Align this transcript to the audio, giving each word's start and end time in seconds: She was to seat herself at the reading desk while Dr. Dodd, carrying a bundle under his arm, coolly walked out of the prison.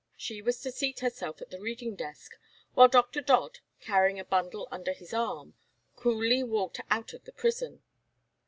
She 0.17 0.41
was 0.41 0.59
to 0.61 0.71
seat 0.71 1.01
herself 1.01 1.43
at 1.43 1.51
the 1.51 1.59
reading 1.59 1.95
desk 1.95 2.35
while 2.73 2.87
Dr. 2.87 3.21
Dodd, 3.21 3.59
carrying 3.81 4.19
a 4.19 4.25
bundle 4.25 4.67
under 4.71 4.93
his 4.93 5.13
arm, 5.13 5.53
coolly 5.95 6.41
walked 6.41 6.81
out 6.89 7.13
of 7.13 7.25
the 7.25 7.31
prison. 7.31 7.83